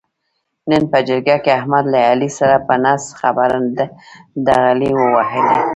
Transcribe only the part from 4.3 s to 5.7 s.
ډغرې و وهلې.